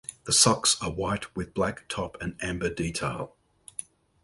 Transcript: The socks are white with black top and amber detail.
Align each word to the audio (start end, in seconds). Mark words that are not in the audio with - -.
The 0.23 0.33
socks 0.33 0.81
are 0.81 0.89
white 0.89 1.35
with 1.35 1.53
black 1.53 1.87
top 1.87 2.17
and 2.19 2.35
amber 2.41 2.73
detail. 2.73 3.35